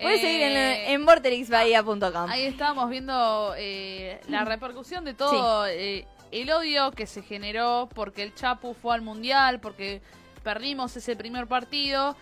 Puedes 0.00 0.20
seguir 0.20 0.42
en, 0.42 0.56
Eh, 0.56 0.92
en 0.92 1.04
vortexbahía.com. 1.06 2.30
Ahí 2.30 2.44
estábamos 2.46 2.88
viendo 2.90 3.54
eh, 3.56 4.20
la 4.28 4.44
repercusión 4.44 5.04
de 5.04 5.14
todo 5.14 5.66
eh, 5.66 6.06
el 6.32 6.50
odio 6.52 6.90
que 6.92 7.06
se 7.06 7.22
generó 7.22 7.88
porque 7.94 8.22
el 8.22 8.34
Chapu 8.34 8.74
fue 8.74 8.94
al 8.94 9.02
Mundial, 9.02 9.60
porque 9.60 10.00
perdimos 10.42 10.96
ese 10.96 11.16
primer 11.16 11.46
partido. 11.46 12.16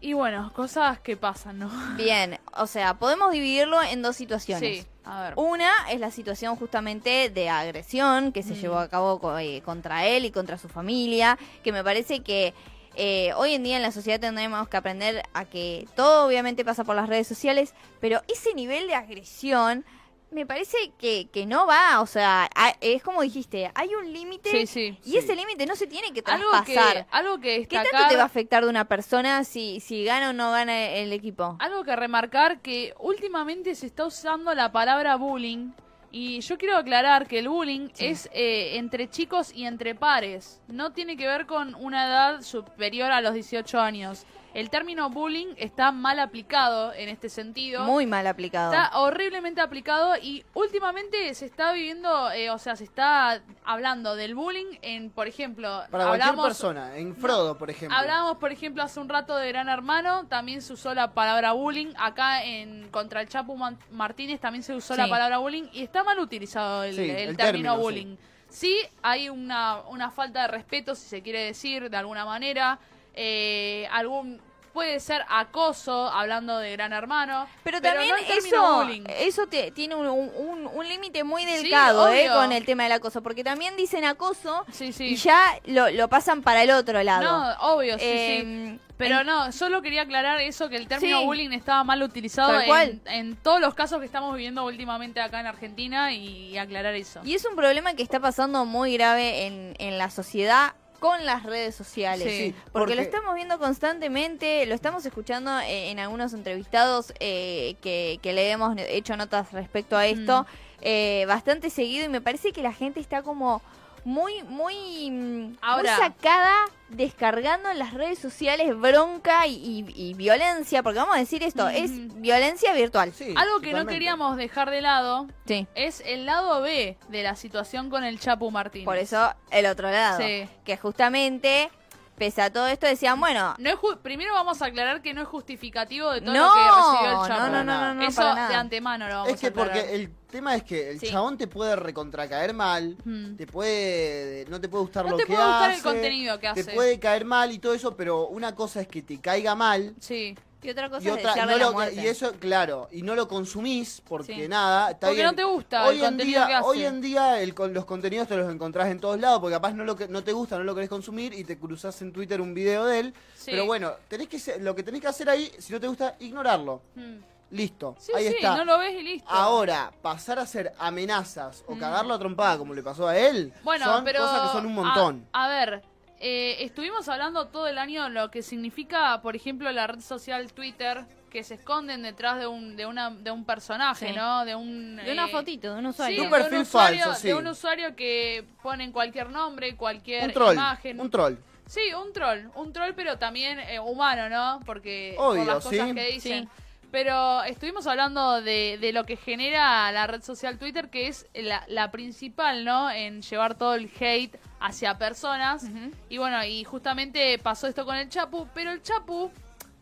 Y 0.00 0.12
bueno, 0.12 0.52
cosas 0.54 1.00
que 1.00 1.16
pasan, 1.16 1.58
¿no? 1.58 1.70
Bien, 1.96 2.38
o 2.56 2.66
sea, 2.66 2.94
podemos 2.94 3.32
dividirlo 3.32 3.82
en 3.82 4.02
dos 4.02 4.14
situaciones. 4.14 4.82
Sí, 4.82 4.86
a 5.04 5.22
ver. 5.22 5.32
Una 5.36 5.70
es 5.90 5.98
la 6.00 6.10
situación 6.10 6.54
justamente 6.56 7.30
de 7.30 7.48
agresión 7.48 8.30
que 8.30 8.42
se 8.42 8.52
Mm. 8.54 8.56
llevó 8.60 8.78
a 8.78 8.88
cabo 8.88 9.18
co- 9.18 9.38
eh, 9.38 9.62
contra 9.64 10.06
él 10.06 10.26
y 10.26 10.30
contra 10.30 10.58
su 10.58 10.68
familia, 10.68 11.38
que 11.64 11.72
me 11.72 11.82
parece 11.82 12.20
que 12.20 12.52
eh, 12.96 13.32
hoy 13.36 13.54
en 13.54 13.62
día 13.62 13.76
en 13.76 13.82
la 13.82 13.92
sociedad 13.92 14.18
tendremos 14.20 14.68
que 14.68 14.76
aprender 14.76 15.22
a 15.34 15.44
que 15.44 15.86
todo 15.96 16.26
obviamente 16.26 16.64
pasa 16.64 16.84
por 16.84 16.96
las 16.96 17.08
redes 17.08 17.26
sociales, 17.26 17.74
pero 18.00 18.20
ese 18.28 18.54
nivel 18.54 18.86
de 18.88 18.94
agresión 18.94 19.84
me 20.32 20.44
parece 20.44 20.76
que, 20.98 21.28
que 21.32 21.46
no 21.46 21.66
va, 21.66 22.00
o 22.00 22.06
sea, 22.06 22.50
a- 22.56 22.74
es 22.80 23.00
como 23.02 23.22
dijiste, 23.22 23.70
hay 23.76 23.94
un 23.94 24.12
límite 24.12 24.50
Sí, 24.50 24.66
sí. 24.66 24.98
y 25.04 25.12
Sí. 25.12 25.18
ese 25.18 25.36
límite 25.36 25.66
no 25.66 25.76
se 25.76 25.86
tiene 25.86 26.12
que 26.12 26.20
Algo 26.26 26.50
traspasar. 26.50 27.04
que, 27.04 27.06
algo 27.12 27.36
que 27.38 27.66
¿Qué 27.68 27.76
destacar, 27.76 27.90
tanto 27.92 28.08
te 28.08 28.16
va 28.16 28.22
a 28.24 28.26
afectar 28.26 28.64
de 28.64 28.68
una 28.70 28.86
persona 28.86 29.44
si, 29.44 29.78
si 29.80 30.04
gana 30.04 30.30
o 30.30 30.32
no 30.32 30.50
gana 30.50 30.88
el 30.88 31.12
equipo? 31.12 31.56
algo 31.60 31.84
que 31.84 31.94
remarcar 31.94 32.60
que 32.60 32.92
últimamente 32.98 33.74
se 33.76 33.86
está 33.86 34.04
usando 34.04 34.52
la 34.52 34.72
palabra 34.72 35.14
bullying 35.16 35.70
y 36.10 36.40
yo 36.40 36.56
quiero 36.58 36.76
aclarar 36.76 37.26
que 37.26 37.38
el 37.38 37.48
bullying 37.48 37.88
es 37.98 38.28
eh, 38.32 38.76
entre 38.76 39.08
chicos 39.08 39.52
y 39.54 39.64
entre 39.64 39.94
pares. 39.94 40.60
No 40.68 40.92
tiene 40.92 41.16
que 41.16 41.26
ver 41.26 41.46
con 41.46 41.74
una 41.74 42.06
edad 42.06 42.42
superior 42.42 43.10
a 43.10 43.20
los 43.20 43.34
18 43.34 43.80
años. 43.80 44.24
El 44.56 44.70
término 44.70 45.10
bullying 45.10 45.48
está 45.58 45.92
mal 45.92 46.18
aplicado 46.18 46.94
en 46.94 47.10
este 47.10 47.28
sentido. 47.28 47.84
Muy 47.84 48.06
mal 48.06 48.26
aplicado. 48.26 48.72
Está 48.72 48.98
horriblemente 48.98 49.60
aplicado 49.60 50.16
y 50.16 50.46
últimamente 50.54 51.34
se 51.34 51.44
está 51.44 51.72
viviendo, 51.74 52.30
eh, 52.32 52.48
o 52.48 52.56
sea, 52.58 52.74
se 52.74 52.84
está 52.84 53.42
hablando 53.66 54.16
del 54.16 54.34
bullying 54.34 54.78
en, 54.80 55.10
por 55.10 55.26
ejemplo, 55.28 55.82
Para 55.90 56.04
cualquier 56.06 56.22
hablamos, 56.30 56.46
persona. 56.46 56.96
En 56.96 57.14
Frodo, 57.14 57.58
por 57.58 57.68
ejemplo. 57.68 57.98
Hablábamos, 57.98 58.38
por 58.38 58.50
ejemplo, 58.50 58.82
hace 58.82 58.98
un 58.98 59.10
rato 59.10 59.36
de 59.36 59.46
Gran 59.48 59.68
Hermano, 59.68 60.26
también 60.26 60.62
se 60.62 60.72
usó 60.72 60.94
la 60.94 61.12
palabra 61.12 61.52
bullying. 61.52 61.92
Acá 61.98 62.42
en 62.42 62.88
contra 62.90 63.20
el 63.20 63.28
Chapu 63.28 63.58
Martínez 63.90 64.40
también 64.40 64.62
se 64.62 64.74
usó 64.74 64.94
Sí. 64.94 65.00
la 65.02 65.08
palabra 65.08 65.36
bullying 65.36 65.64
y 65.74 65.82
está 65.82 66.02
mal 66.02 66.18
utilizado 66.18 66.82
el, 66.82 66.94
Sí, 66.96 67.02
el 67.02 67.10
el 67.10 67.36
término 67.36 67.74
término, 67.74 67.76
bullying. 67.78 68.16
Sí. 68.48 68.78
hay 69.02 69.28
una, 69.28 69.82
una 69.90 70.10
falta 70.10 70.40
de 70.42 70.48
respeto, 70.48 70.94
si 70.94 71.06
se 71.06 71.20
quiere 71.20 71.44
decir, 71.44 71.90
de 71.90 71.96
alguna 71.98 72.24
manera. 72.24 72.78
Eh, 73.18 73.88
algún 73.92 74.42
puede 74.76 75.00
ser 75.00 75.22
acoso, 75.30 76.08
hablando 76.10 76.58
de 76.58 76.72
Gran 76.72 76.92
Hermano. 76.92 77.46
Pero 77.64 77.80
también 77.80 78.10
no 78.10 78.16
eso, 78.16 78.86
eso 79.08 79.46
te- 79.46 79.70
tiene 79.70 79.94
un, 79.94 80.06
un- 80.06 80.66
un 80.66 80.86
límite 80.88 81.24
muy 81.24 81.46
Sí, 81.46 81.50
delicado 81.50 82.08
eh, 82.08 82.28
con 82.30 82.52
el 82.52 82.66
tema 82.66 82.82
del 82.82 82.92
acoso, 82.92 83.22
porque 83.22 83.42
también 83.42 83.74
dicen 83.78 84.04
acoso 84.04 84.66
Sí, 84.70 84.92
sí. 84.92 85.04
y 85.06 85.16
ya 85.16 85.58
lo, 85.64 85.88
lo 85.88 86.08
pasan 86.08 86.42
para 86.42 86.62
el 86.62 86.70
otro 86.72 87.02
lado. 87.02 87.22
No, 87.22 87.74
obvio, 87.74 87.94
sí, 87.94 88.04
sí. 88.04 88.08
Eh, 88.10 88.78
Pero 88.98 89.20
en- 89.20 89.26
no, 89.26 89.50
solo 89.50 89.80
quería 89.80 90.02
aclarar 90.02 90.40
eso, 90.42 90.68
que 90.68 90.76
el 90.76 90.88
término 90.88 91.20
Sí. 91.20 91.24
bullying 91.24 91.52
estaba 91.52 91.82
mal 91.82 92.02
utilizado 92.02 92.60
en 93.06 93.36
todos 93.36 93.60
los 93.62 93.72
casos 93.74 93.98
que 94.00 94.04
estamos 94.04 94.34
viviendo 94.34 94.62
últimamente 94.66 95.22
acá 95.22 95.40
en 95.40 95.46
Argentina 95.46 96.12
y, 96.12 96.50
y 96.50 96.58
aclarar 96.58 96.94
eso. 96.94 97.20
Y 97.24 97.34
es 97.34 97.46
un 97.46 97.56
problema 97.56 97.94
que 97.94 98.02
está 98.02 98.20
pasando 98.20 98.66
muy 98.66 98.92
grave 98.92 99.46
en, 99.46 99.74
en 99.78 99.96
la 99.96 100.10
sociedad 100.10 100.74
con 100.96 101.24
las 101.26 101.42
redes 101.44 101.74
sociales. 101.74 102.28
Sí. 102.28 102.54
Porque, 102.72 102.94
lo 102.94 103.02
estamos 103.02 103.34
viendo 103.34 103.58
constantemente, 103.58 104.66
lo 104.66 104.74
estamos 104.74 105.04
escuchando 105.06 105.50
en 105.60 105.98
algunos 105.98 106.32
entrevistados 106.32 107.12
eh, 107.20 107.76
que, 107.82 108.18
que 108.22 108.32
le 108.32 108.50
hemos 108.50 108.76
hecho 108.78 109.16
notas 109.16 109.52
respecto 109.52 109.96
a 109.96 110.06
esto 110.06 110.42
Mm. 110.42 110.46
eh, 110.82 111.24
bastante 111.26 111.70
seguido 111.70 112.04
y 112.04 112.08
me 112.08 112.20
parece 112.20 112.52
que 112.52 112.62
la 112.62 112.72
gente 112.72 113.00
está 113.00 113.22
como 113.22 113.62
muy, 114.06 114.42
muy, 114.44 115.10
mm, 115.10 115.56
Ahora- 115.62 115.96
muy 115.96 116.06
sacada 116.06 116.54
descargando 116.90 117.68
en 117.70 117.80
las 117.80 117.92
redes 117.92 118.20
sociales 118.20 118.68
bronca 118.78 119.48
y, 119.48 119.54
y- 119.54 120.10
y 120.10 120.14
violencia, 120.14 120.84
porque 120.84 121.00
vamos 121.00 121.16
a 121.16 121.18
decir 121.18 121.42
esto, 121.42 121.68
es 121.68 121.90
violencia 122.20 122.72
virtual. 122.72 123.12
Sí, 123.12 123.34
Algo 123.36 123.58
que 123.60 123.72
no 123.72 123.84
queríamos 123.84 124.36
dejar 124.36 124.70
de 124.70 124.80
lado 124.82 125.26
Sí. 125.46 125.66
es 125.74 126.00
el 126.06 126.24
lado 126.26 126.62
B 126.62 126.96
de 127.08 127.22
la 127.24 127.34
situación 127.34 127.90
con 127.90 128.04
el 128.04 128.20
Chapu 128.20 128.52
Martínez. 128.52 128.84
Por 128.84 128.96
eso 128.98 129.34
el 129.50 129.66
otro 129.66 129.90
lado, 129.90 130.18
Sí. 130.20 130.48
que 130.64 130.76
justamente, 130.76 131.68
pese 132.16 132.42
a 132.42 132.52
todo 132.52 132.66
esto, 132.66 132.86
decían, 132.86 133.20
bueno, 133.20 133.54
No 133.58 133.70
es 133.70 133.76
ju- 133.76 133.98
Primero 133.98 134.32
vamos 134.34 134.60
a 134.62 134.66
aclarar 134.66 135.02
que 135.02 135.12
no 135.14 135.22
es 135.22 135.28
justificativo 135.28 136.10
de 136.12 136.20
todo 136.20 136.32
no, 136.34 136.46
lo 136.48 136.52
que 136.54 136.60
recibió 136.60 137.22
el 137.22 137.28
Chapu. 137.28 137.40
no, 137.52 137.64
no, 137.64 137.64
no, 137.64 137.94
no, 137.94 138.02
Eso 138.06 138.22
de 138.34 138.54
antemano 138.54 139.08
lo 139.08 139.14
vamos 139.14 139.28
Es 139.32 139.40
que 139.40 139.46
a 139.48 139.52
porque 139.52 139.94
el 139.94 140.10
tema 140.30 140.54
es 140.56 140.62
que 140.64 140.90
el 140.90 141.00
Sí. 141.00 141.08
chabón 141.10 141.36
te 141.38 141.46
puede 141.46 141.76
recontracaer 141.76 142.52
mal, 142.54 142.96
Mm. 143.04 143.36
te 143.36 143.46
puede 143.46 144.44
no 144.48 144.60
te 144.60 144.68
puede 144.68 144.82
gustar 144.82 145.04
No 145.04 145.12
lo 145.12 145.16
te 145.16 145.24
que 145.24 145.32
puede 145.32 145.44
gustar 145.46 145.70
el 145.70 145.74
hace, 145.76 145.82
contenido 145.82 146.38
que 146.40 146.48
hace. 146.48 146.64
Te 146.64 146.74
puede 146.74 146.98
caer 146.98 147.24
mal 147.24 147.52
y 147.52 147.58
todo 147.58 147.74
eso, 147.74 147.96
pero 147.96 148.26
una 148.28 148.54
cosa 148.54 148.80
es 148.80 148.88
que 148.88 149.02
te 149.02 149.20
caiga 149.20 149.54
mal 149.54 149.94
Sí. 150.00 150.36
Y 150.62 150.70
otra 150.70 150.88
cosa 150.90 151.04
y 151.04 151.08
es 151.08 151.12
otra 151.14 151.36
no 151.36 151.46
la 151.52 151.56
lo- 151.58 151.72
muerte. 151.72 152.00
y 152.02 152.06
eso 152.06 152.32
claro, 152.40 152.88
y 152.90 153.02
no 153.02 153.14
lo 153.14 153.28
consumís 153.28 154.02
porque 154.08 154.34
Sí. 154.34 154.48
nada, 154.48 154.90
está 154.90 155.06
Porque 155.08 155.14
bien. 155.22 155.26
no 155.26 155.34
te 155.34 155.44
gusta 155.44 155.84
hoy 155.86 155.96
el 155.98 156.02
en 156.02 156.08
contenido 156.10 156.38
día, 156.40 156.46
que 156.48 156.54
hace. 156.54 156.66
Hoy 156.68 156.84
en 156.84 157.00
día 157.00 157.40
el, 157.40 157.54
con 157.54 157.72
los 157.74 157.84
contenidos 157.84 158.26
te 158.28 158.36
los 158.36 158.50
encontrás 158.52 158.88
en 158.88 158.98
todos 158.98 159.20
lados, 159.20 159.40
porque 159.40 159.54
capaz 159.54 159.72
no 159.74 159.84
lo 159.84 159.94
que 159.96 160.08
no 160.08 160.24
te 160.24 160.32
gusta, 160.32 160.58
no 160.58 160.64
lo 160.64 160.74
querés 160.74 160.88
consumir 160.90 161.32
y 161.34 161.44
te 161.44 161.58
cruzás 161.58 162.00
en 162.02 162.12
Twitter 162.12 162.40
un 162.40 162.54
video 162.54 162.84
de 162.86 162.98
él. 163.00 163.14
Sí. 163.36 163.50
Pero 163.52 163.66
bueno, 163.66 163.92
tenés 164.08 164.28
que 164.28 164.38
ser- 164.38 164.60
lo 164.62 164.74
que 164.74 164.82
tenés 164.82 165.00
que 165.00 165.08
hacer 165.08 165.28
ahí, 165.30 165.50
si 165.58 165.72
no 165.72 165.80
te 165.80 165.86
gusta, 165.86 166.16
ignorarlo. 166.20 166.82
Mm. 166.94 167.16
Listo. 167.52 167.94
Sí, 168.00 168.10
ahí 168.16 168.26
sí, 168.28 168.34
está. 168.36 168.56
no 168.56 168.64
lo 168.64 168.76
ves 168.78 168.92
y 168.98 169.02
listo. 169.04 169.28
Ahora, 169.30 169.92
pasar 170.02 170.40
a 170.40 170.42
hacer 170.42 170.72
amenazas 170.80 171.62
o 171.68 171.76
Mm. 171.76 171.78
cagarlo 171.78 172.14
a 172.14 172.18
trompada 172.18 172.58
como 172.58 172.74
le 172.74 172.82
pasó 172.82 173.06
a 173.06 173.16
él, 173.16 173.52
Bueno, 173.62 173.84
son 173.84 174.04
pero 174.04 174.18
cosas 174.20 174.40
que 174.48 174.56
son 174.56 174.66
un 174.66 174.72
a- 174.72 174.74
montón. 174.82 175.26
A, 175.32 175.46
ver, 175.46 175.82
eh, 176.20 176.56
estuvimos 176.60 177.08
hablando 177.08 177.46
todo 177.48 177.66
el 177.68 177.78
año 177.78 178.08
lo 178.08 178.30
que 178.30 178.42
significa, 178.42 179.20
por 179.22 179.36
ejemplo, 179.36 179.70
la 179.72 179.86
red 179.86 180.00
social 180.00 180.52
Twitter, 180.52 181.04
que 181.30 181.42
se 181.44 181.54
esconden 181.54 182.02
detrás 182.02 182.38
de 182.38 182.46
un 182.46 182.76
de 182.76 182.86
una 182.86 183.10
de 183.10 183.30
un 183.30 183.44
personaje, 183.44 184.08
Sí. 184.08 184.14
¿no? 184.14 184.44
De 184.44 184.54
un 184.54 184.96
De 184.96 185.12
una 185.12 185.26
eh, 185.26 185.30
fotito, 185.30 185.74
de 185.74 185.78
un 185.80 185.84
sí, 185.84 185.90
usuario. 185.90 186.22
Un 186.24 186.30
de 186.30 186.36
perfil 186.38 186.58
usuario, 186.60 187.04
falso, 187.04 187.20
sí. 187.20 187.28
De 187.28 187.34
un 187.34 187.46
usuario 187.46 187.96
que 187.96 188.44
ponen 188.62 188.92
cualquier 188.92 189.28
nombre, 189.30 189.76
cualquier 189.76 190.24
un 190.24 190.32
troll, 190.32 190.54
imagen. 190.54 191.00
un 191.00 191.10
troll. 191.10 191.34
Sí, 191.66 191.80
un 192.00 192.12
troll, 192.12 192.46
un 192.54 192.72
troll, 192.72 192.92
pero 192.94 193.18
también 193.18 193.58
eh, 193.58 193.80
humano, 193.80 194.28
¿no? 194.28 194.60
Porque 194.64 195.16
Obvio, 195.18 195.44
por 195.44 195.54
las 195.54 195.64
cosas 195.64 195.88
sí. 195.88 195.94
que 195.94 196.06
dicen. 196.12 196.48
Pero 196.90 197.42
estuvimos 197.42 197.86
hablando 197.86 198.40
de, 198.40 198.78
de 198.80 198.92
lo 198.92 199.04
que 199.04 199.16
genera 199.16 199.90
la 199.92 200.06
red 200.06 200.22
social 200.22 200.58
Twitter, 200.58 200.88
que 200.88 201.08
es 201.08 201.26
la, 201.34 201.64
la 201.68 201.90
principal, 201.90 202.64
¿no? 202.64 202.90
En 202.90 203.22
llevar 203.22 203.56
todo 203.56 203.74
el 203.74 203.90
hate 204.00 204.36
hacia 204.60 204.96
personas. 204.96 205.64
Y 206.08 206.18
bueno, 206.18 206.42
y 206.44 206.64
justamente 206.64 207.38
pasó 207.38 207.66
esto 207.66 207.84
con 207.84 207.96
el 207.96 208.08
Chapu, 208.08 208.48
pero 208.54 208.70
el 208.70 208.82
Chapu, 208.82 209.30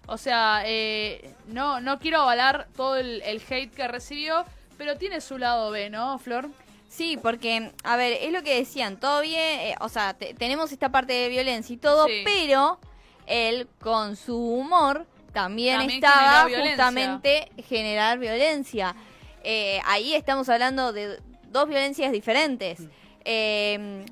o 0.06 0.16
sea, 0.18 0.62
eh, 0.64 1.34
no, 1.46 1.80
no 1.80 1.98
quiero 1.98 2.22
avalar 2.22 2.68
todo 2.74 2.96
el, 2.96 3.22
el 3.22 3.40
hate 3.48 3.72
que 3.72 3.86
recibió, 3.86 4.44
pero 4.76 4.96
tiene 4.96 5.20
su 5.20 5.38
lado 5.38 5.70
B, 5.70 5.90
¿no, 5.90 6.18
Flor? 6.18 6.48
Sí, 6.88 7.16
porque, 7.20 7.70
a 7.84 7.96
ver, 7.96 8.12
es 8.20 8.32
lo 8.32 8.42
que 8.42 8.56
decían, 8.56 8.98
todo 8.98 9.20
bien, 9.20 9.60
eh, 9.60 9.74
o 9.80 9.88
sea, 9.88 10.14
te- 10.14 10.32
tenemos 10.34 10.72
esta 10.72 10.90
parte 10.90 11.12
de 11.12 11.28
violencia 11.28 11.74
y 11.74 11.76
todo, 11.76 12.06
Sí. 12.06 12.22
pero 12.24 12.78
él 13.26 13.68
con 13.80 14.16
su 14.16 14.36
humor 14.36 15.06
también, 15.34 15.76
También 15.78 16.02
estaba 16.02 16.48
justamente 16.70 17.50
generar 17.68 18.18
violencia. 18.18 18.94
Eh, 19.42 19.78
ahí 19.84 20.14
estamos 20.14 20.48
hablando 20.48 20.94
de 20.94 21.18
dos 21.50 21.68
violencias 21.68 22.10
diferentes. 22.12 22.80
Eh, 23.26 24.06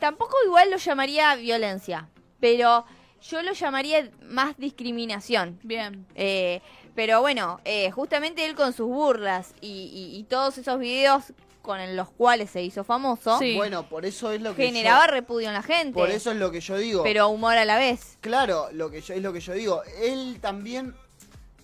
tampoco 0.00 0.34
igual 0.44 0.70
lo 0.70 0.76
llamaría 0.78 1.34
violencia, 1.36 2.08
pero 2.40 2.84
yo 3.30 3.42
lo 3.42 3.52
llamaría 3.52 4.10
más 4.24 4.56
discriminación. 4.58 5.60
Bien. 5.62 6.04
Eh, 6.16 6.60
pero 6.94 7.20
bueno, 7.20 7.60
eh, 7.64 7.90
justamente 7.92 8.44
él 8.44 8.54
con 8.56 8.72
sus 8.72 8.88
burlas 8.88 9.54
y, 9.60 9.68
y- 9.68 10.18
y 10.18 10.24
todos 10.24 10.58
esos 10.58 10.78
videos 10.78 11.32
con 11.62 11.96
los 11.96 12.10
cuales 12.10 12.50
se 12.50 12.62
hizo 12.62 12.84
famoso, 12.84 13.38
Sí. 13.38 13.54
Bueno, 13.56 13.88
por 13.88 14.04
eso 14.04 14.32
es 14.32 14.42
lo 14.42 14.54
que 14.54 14.66
generaba 14.66 15.06
yo, 15.06 15.12
repudio 15.12 15.48
en 15.48 15.54
la 15.54 15.62
gente. 15.62 15.92
por 15.94 16.10
eso 16.10 16.32
es 16.32 16.36
lo 16.36 16.50
que 16.50 16.60
yo 16.60 16.76
digo. 16.76 17.02
pero 17.02 17.28
humor 17.28 17.56
a 17.56 17.64
la 17.64 17.78
vez. 17.78 18.18
Claro, 18.20 18.68
lo 18.72 18.90
que 18.90 19.00
yo, 19.00 19.14
es 19.14 19.22
lo 19.22 19.32
que 19.32 19.40
yo 19.40 19.54
digo. 19.54 19.82
Él 20.02 20.38
también 20.40 20.94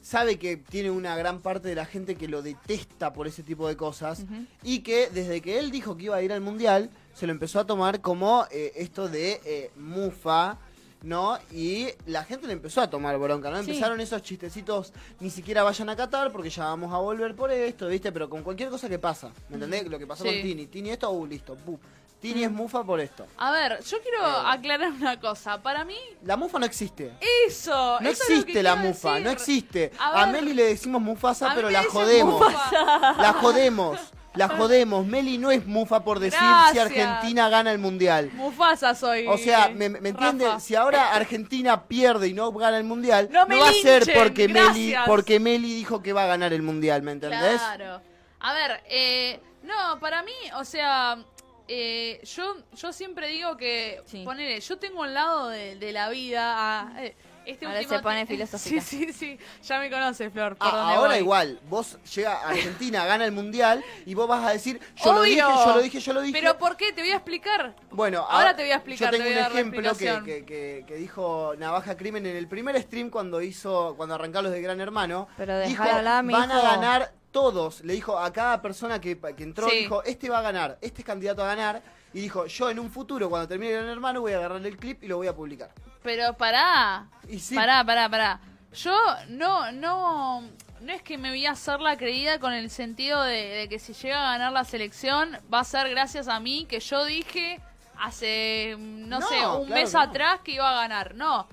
sabe 0.00 0.39
que 0.39 0.56
tiene 0.56 0.91
una 0.91 1.17
gran 1.17 1.41
parte 1.43 1.69
de 1.69 1.75
la 1.75 1.85
gente 1.85 2.15
que 2.15 2.29
lo 2.29 2.41
detesta 2.41 3.12
por 3.12 3.27
ese 3.27 3.43
tipo 3.43 3.69
de 3.69 3.77
cosas 3.77 4.21
Ujú. 4.21 4.47
y 4.62 4.79
que 4.81 5.11
desde 5.11 5.43
que 5.43 5.59
él 5.59 5.71
dijo 5.71 5.99
que 5.99 6.05
iba 6.05 6.17
a 6.17 6.23
ir 6.23 6.33
al 6.33 6.41
mundial 6.41 6.89
se 7.15 7.27
lo 7.27 7.33
empezó 7.33 7.61
a 7.61 7.67
tomar 7.67 8.00
como 8.00 8.47
eh, 8.50 8.73
esto 8.77 9.09
de 9.09 9.41
eh, 9.45 9.71
mufa. 9.77 10.56
¿No? 11.03 11.39
Y 11.53 11.87
la 12.06 12.25
gente 12.25 12.47
le 12.49 12.55
empezó 12.55 12.81
a 12.81 12.91
tomar 12.91 13.17
bronca, 13.19 13.50
¿no? 13.50 13.62
Sí. 13.62 13.71
Empezaron 13.71 14.00
esos 14.00 14.21
chistecitos, 14.23 14.93
ni 15.21 15.31
siquiera 15.31 15.62
vayan 15.62 15.89
a 15.91 15.97
Qatar 15.97 16.33
porque 16.33 16.50
ya 16.50 16.65
vamos 16.65 16.93
a 16.93 16.99
volver 16.99 17.37
por 17.37 17.53
esto, 17.53 17.87
¿viste? 17.87 18.11
Pero 18.11 18.29
con 18.29 18.43
cualquier 18.43 18.69
cosa 18.69 18.89
que 18.89 18.99
pasa, 18.99 19.31
¿me 19.49 19.55
entendés? 19.55 19.87
Lo 19.89 19.99
que 19.99 20.06
pasó 20.09 20.25
Sí. 20.25 20.31
con 20.31 20.43
Tini. 20.43 20.67
Tini 20.67 20.91
esto, 20.91 21.11
uh, 21.11 21.25
listo, 21.27 21.55
pu. 21.55 21.79
Tini 22.21 22.43
es 22.43 22.50
mufa 22.50 22.83
por 22.83 22.99
esto. 22.99 23.29
A 23.37 23.53
ver, 23.53 23.81
yo 23.85 24.03
quiero 24.03 24.19
Eh. 24.27 24.43
aclarar 24.47 24.91
una 24.91 25.21
cosa. 25.21 25.62
Para 25.62 25.85
mí, 25.85 25.95
La 26.25 26.37
mufa 26.37 26.59
no 26.59 26.67
existe. 26.67 27.12
eso. 27.47 28.00
No 28.00 28.09
eso 28.11 28.25
es 28.25 28.29
lo 28.31 28.35
que 28.35 28.41
existe 28.41 28.62
la 28.65 28.75
mufa, 28.75 29.11
decir. 29.11 29.25
no 29.25 29.31
existe. 29.31 29.93
A 30.00 30.23
A, 30.23 30.27
ver, 30.27 30.43
Meli 30.43 30.53
le 30.55 30.65
decimos 30.65 31.00
mufasa, 31.00 31.53
pero 31.55 31.71
la 31.71 31.85
jodemos. 31.85 32.41
Mufasa. 32.41 33.12
La 33.23 33.33
jodemos. 33.35 34.00
La 34.35 34.49
jodemos. 34.49 35.05
Meli 35.07 35.39
no 35.39 35.51
es 35.51 35.67
mufa 35.67 36.05
por 36.05 36.21
decir 36.21 36.39
si. 36.73 36.79
Argentina 36.79 37.49
gana 37.49 37.73
el 37.73 37.79
mundial. 37.79 38.31
Mufasa 38.35 38.95
soy. 38.95 39.27
O 39.27 39.37
sea, 39.39 39.69
¿me, 39.69 39.89
me 39.89 40.11
entiende? 40.11 40.45
Rafa. 40.45 40.61
Si 40.61 40.75
ahora 40.75 41.13
Argentina 41.15 41.87
pierde 41.89 42.29
y 42.29 42.35
no 42.35 42.53
gana 42.53 42.79
el 42.79 42.85
mundial, 42.85 43.29
No 43.33 43.47
me 43.47 43.57
va 43.59 43.69
a 43.69 43.73
ser 43.73 44.05
porque 44.15 44.47
Meli, 44.49 44.95
porque 45.07 45.41
Meli 45.41 45.75
dijo 45.75 46.03
que 46.03 46.13
va 46.13 46.25
a 46.25 46.27
ganar 46.27 46.53
el 46.53 46.63
mundial, 46.63 47.03
¿me 47.03 47.13
entendés? 47.13 47.61
Claro. 47.61 48.01
A 48.41 48.53
ver, 48.53 48.83
eh, 48.89 49.41
no, 49.65 49.99
para 49.99 50.23
mí, 50.23 50.33
o 50.57 50.65
sea, 50.65 51.19
eh, 51.67 52.21
yo, 52.25 52.57
yo 52.77 52.93
siempre 52.93 53.29
digo 53.29 53.57
que, 53.57 54.01
Sí. 54.07 54.23
ponele, 54.25 54.61
yo 54.61 54.79
tengo 54.79 55.01
un 55.01 55.13
lado 55.15 55.49
de, 55.49 55.75
de 55.77 55.93
la 55.93 56.09
vida. 56.11 56.55
ah, 56.57 56.93
eh, 57.03 57.17
este 57.50 57.67
Ahora 57.67 57.79
último 57.81 57.97
se 57.99 58.03
pone 58.03 58.27
filosófica. 58.27 58.81
Sí, 58.81 59.06
sí, 59.06 59.12
sí. 59.12 59.39
Ya 59.62 59.79
me 59.79 59.91
conoces, 59.91 60.33
Flor. 60.33 60.56
Ah, 60.61 60.71
dónde 60.77 60.95
ahora 60.95 61.09
voy. 61.15 61.19
igual, 61.19 61.61
vos 61.69 61.99
llega 62.15 62.41
Argentina, 62.49 63.05
gana 63.06 63.25
el 63.25 63.33
mundial 63.33 63.85
y 64.06 64.15
vos 64.15 64.29
vas 64.29 64.45
a 64.47 64.50
decir, 64.50 64.81
yo 65.03 65.12
lo 65.12 65.23
dije, 65.23 65.37
yo 65.41 65.75
lo 65.75 65.81
dije, 65.81 66.00
yo 66.00 66.12
lo 66.12 66.21
dije. 66.21 66.39
Pero 66.41 66.59
¿por 66.59 66.77
qué? 66.77 66.93
Te 66.93 67.00
voy 67.03 67.11
a 67.11 67.17
explicar. 67.17 67.75
Bueno, 67.91 68.27
Ahora 68.29 68.55
te 68.55 68.62
voy 68.62 68.73
a 68.73 68.77
explicar, 68.77 69.12
Yo 69.12 69.19
te 69.19 69.25
tengo 69.25 69.31
voy 69.35 69.43
a 69.43 69.47
un 69.47 69.53
ejemplo 69.53 69.97
que, 69.97 70.23
que, 70.25 70.45
que- 70.45 70.85
que 70.87 70.95
dijo 70.97 71.55
Navaja 71.59 71.97
Crimen 71.97 72.27
en 72.27 72.37
el 72.37 72.47
primer 72.49 72.81
stream 72.83 73.11
cuando 73.11 73.41
hizo, 73.43 73.95
cuando 73.97 74.15
arrancaron 74.15 74.45
los 74.45 74.53
de 74.53 74.61
Gran 74.62 74.81
Hermano. 74.81 75.29
Pero 75.37 75.59
dijo, 75.61 75.83
van 75.85 76.06
a 76.06 76.23
hijo". 76.23 76.62
ganar 76.62 77.12
todos. 77.31 77.83
Le 77.83 77.93
dijo 77.93 78.19
a 78.19 78.33
cada 78.33 78.61
persona 78.62 79.00
que, 79.00 79.19
que 79.19 79.43
entró, 79.43 79.69
Sí. 79.69 79.79
dijo, 79.79 80.03
este 80.05 80.29
va 80.31 80.39
a 80.39 80.43
ganar, 80.43 80.79
este 80.81 81.03
es 81.03 81.06
candidato 81.06 81.43
a 81.43 81.47
ganar. 81.47 81.83
Y 82.19 82.23
dijo, 82.23 82.47
yo 82.47 82.69
en 82.69 82.81
un 82.81 82.91
futuro, 82.91 83.31
cuando 83.31 83.47
termine 83.47 83.73
Gran 83.73 83.88
Hermano, 83.88 84.20
voy 84.23 84.32
a 84.32 84.38
agarrar 84.38 84.67
el 84.67 84.76
clip 84.76 85.05
y 85.05 85.06
lo 85.06 85.19
voy 85.19 85.29
a 85.29 85.37
publicar. 85.37 85.70
Pero 86.03 86.32
pará. 86.37 87.06
Y 87.29 87.38
sí, 87.38 87.55
Pará, 87.55 87.85
pará, 87.85 88.09
pará. 88.09 88.41
Yo 88.75 88.93
no, 89.29 89.70
no, 89.70 90.41
no 90.81 90.93
es 90.93 91.00
que 91.03 91.17
me 91.17 91.29
voy 91.31 91.47
a 91.47 91.53
hacer 91.53 91.81
la 91.81 91.97
creída 91.97 92.41
con 92.41 92.53
el 92.53 92.70
sentido 92.70 93.23
de, 93.23 93.37
de 93.37 93.69
que 93.69 93.79
si 93.79 93.93
llega 93.93 94.19
a 94.20 94.32
ganar 94.32 94.50
la 94.53 94.65
selección 94.65 95.38
va 95.53 95.61
a 95.61 95.65
ser 95.65 95.88
gracias 95.91 96.26
a 96.26 96.41
mí 96.41 96.67
que 96.69 96.81
yo 96.81 97.05
dije 97.05 97.61
hace, 98.00 98.75
no, 98.79 99.21
No, 99.21 99.29
sé, 99.29 99.35
un 99.37 99.41
claro 99.41 99.64
mes 99.67 99.91
que 99.91 99.97
no. 99.97 100.00
atrás 100.03 100.41
que 100.41 100.53
iba 100.53 100.69
a 100.71 100.75
ganar. 100.75 101.14
No. 101.14 101.47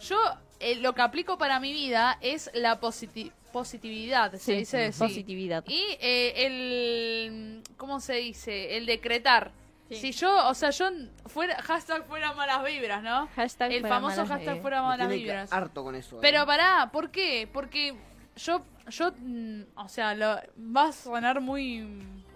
Yo 0.00 0.18
eh, 0.60 0.74
lo 0.76 0.92
que 0.94 1.00
aplico 1.02 1.38
para 1.38 1.58
mi 1.58 1.72
vida 1.72 2.18
es 2.20 2.50
la 2.52 2.78
positi- 2.80 3.32
positividad, 3.50 4.32
se 4.32 4.38
Sí, 4.38 4.52
dice 4.56 4.84
así. 4.86 4.98
positividad. 4.98 5.64
Y 5.66 5.82
eh, 6.00 6.34
el, 6.46 7.62
¿cómo 7.78 7.98
se 8.00 8.16
dice? 8.16 8.76
El 8.76 8.84
decretar. 8.84 9.52
Sí. 9.88 9.96
Si 9.96 10.12
yo, 10.12 10.48
o 10.48 10.54
sea, 10.54 10.70
yo 10.70 10.88
fuera, 11.26 11.62
hashtag 11.62 12.04
fuera 12.06 12.32
malas 12.32 12.64
vibras, 12.64 13.02
¿no? 13.02 13.28
Hashtag 13.36 13.70
el 13.72 13.80
fuera 13.82 13.94
famoso 13.96 14.16
malas 14.16 14.28
hashtag 14.30 14.40
vibras. 14.54 14.62
fuera 14.62 14.82
malas 14.82 15.08
tiene 15.08 15.22
vibras. 15.22 15.52
harto 15.52 15.84
con 15.84 15.94
eso. 15.94 16.16
eh. 16.16 16.18
Pero 16.22 16.44
pará, 16.46 16.90
¿por 16.92 17.10
qué? 17.10 17.48
Porque 17.52 17.96
yo, 18.36 18.62
yo, 18.88 19.12
mm, 19.18 19.62
o 19.76 19.88
sea, 19.88 20.14
lo, 20.14 20.40
va 20.58 20.88
a 20.88 20.92
sonar 20.92 21.40
muy, 21.40 21.82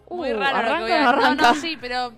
muy 0.09 0.31
Uh, 0.33 0.39
raro 0.39 0.81
lo 0.81 0.87
que 0.87 0.93
¿arranca 0.93 0.93
voy 0.93 0.93
o 0.93 0.95
a 0.95 1.13
no 1.13 1.35
No, 1.35 1.35
no, 1.35 1.55
sí, 1.55 1.77
pero 1.81 2.13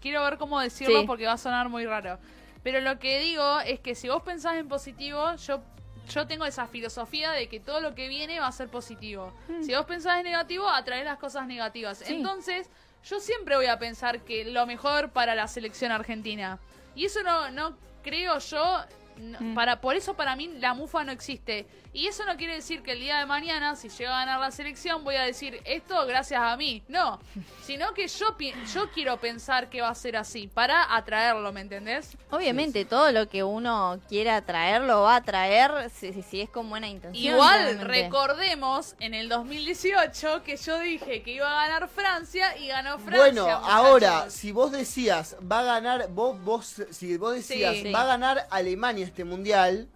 quiero 0.00 0.22
ver 0.22 0.36
cómo 0.38 0.60
decirlo 0.60 1.00
Sí. 1.00 1.06
porque 1.06 1.26
va 1.26 1.32
a 1.32 1.38
sonar 1.38 1.68
muy 1.68 1.86
raro. 1.86 2.18
Pero 2.62 2.80
lo 2.80 2.98
que 2.98 3.18
digo 3.20 3.60
es 3.60 3.80
que 3.80 3.94
si 3.94 4.08
vos 4.08 4.22
pensás 4.22 4.54
en 4.56 4.68
positivo, 4.68 5.34
yo, 5.36 5.62
yo 6.10 6.26
tengo 6.26 6.44
esa 6.44 6.66
filosofía 6.66 7.32
de 7.32 7.48
que 7.48 7.58
todo 7.58 7.80
lo 7.80 7.94
que 7.94 8.06
viene 8.08 8.38
va 8.38 8.46
a 8.48 8.52
ser 8.52 8.68
positivo. 8.68 9.32
Si 9.62 9.74
vos 9.74 9.84
pensás 9.86 10.18
en 10.18 10.24
negativo, 10.24 10.68
atraes 10.68 11.04
las 11.04 11.18
cosas 11.18 11.46
negativas. 11.46 11.98
Sí. 11.98 12.14
Entonces, 12.14 12.68
yo 13.04 13.20
siempre 13.20 13.56
voy 13.56 13.66
a 13.66 13.78
pensar 13.78 14.20
que 14.20 14.44
lo 14.44 14.66
mejor 14.66 15.10
para 15.10 15.34
la 15.34 15.48
selección 15.48 15.92
argentina. 15.92 16.58
Y 16.94 17.06
eso 17.06 17.22
no, 17.22 17.50
no 17.50 17.76
creo 18.02 18.38
yo. 18.38 18.84
No- 19.16 19.38
Mm. 19.40 19.54
para 19.54 19.80
Por 19.80 19.96
eso 19.96 20.14
para 20.14 20.36
mí 20.36 20.48
la 20.58 20.74
mufa 20.74 21.02
no 21.04 21.12
existe. 21.12 21.66
Y 21.94 22.06
eso 22.06 22.24
no 22.24 22.36
quiere 22.36 22.54
decir 22.54 22.82
que 22.82 22.92
el 22.92 23.00
día 23.00 23.18
de 23.18 23.26
mañana, 23.26 23.76
si 23.76 23.88
llega 23.90 24.14
a 24.16 24.20
ganar 24.20 24.40
la 24.40 24.50
selección, 24.50 25.04
voy 25.04 25.16
a 25.16 25.22
decir 25.22 25.60
esto 25.64 26.06
gracias 26.06 26.40
a 26.40 26.56
mí. 26.56 26.82
No. 26.88 27.20
Sino 27.66 27.92
que 27.94 28.08
yo, 28.08 28.36
pi- 28.36 28.54
yo 28.72 28.90
quiero 28.92 29.18
pensar 29.18 29.68
que 29.68 29.80
va 29.82 29.88
a 29.90 29.94
ser 29.94 30.16
así. 30.16 30.46
Para 30.48 30.94
atraerlo, 30.96 31.52
¿me 31.52 31.60
entendés? 31.60 32.16
Obviamente, 32.30 32.84
todo 32.84 33.12
lo 33.12 33.28
que 33.28 33.42
uno 33.44 34.00
quiera 34.08 34.40
traer 34.42 34.82
lo 34.82 35.02
va 35.02 35.16
a 35.16 35.22
traer 35.22 35.90
si, 35.90 36.12
si- 36.12 36.22
si 36.22 36.40
es 36.40 36.48
con 36.50 36.68
buena 36.70 36.88
intención. 36.88 37.34
Igual 37.34 37.62
realmente. 37.64 37.84
recordemos 37.84 38.94
en 39.00 39.14
el 39.14 39.28
2018 39.28 40.42
que 40.44 40.56
yo 40.56 40.78
dije 40.78 41.22
que 41.22 41.32
iba 41.32 41.48
a 41.48 41.66
ganar 41.66 41.88
Francia 41.88 42.56
y 42.56 42.68
ganó 42.68 42.98
Francia. 42.98 43.18
Bueno, 43.18 43.42
muchachos. 43.44 43.68
ahora, 43.68 44.30
si 44.30 44.52
vos 44.52 44.72
decías, 44.72 45.36
va 45.50 45.60
a 45.60 45.62
ganar, 45.64 46.08
vos, 46.10 46.40
vos, 46.42 46.82
si 46.90 47.16
vos 47.16 47.34
decías, 47.34 47.76
Sí. 47.76 47.92
va 47.92 48.02
a 48.02 48.06
ganar 48.06 48.46
Alemania 48.50 49.01
este 49.02 49.24
mundial, 49.24 49.88